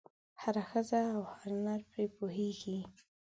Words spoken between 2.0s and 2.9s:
پوهېږي.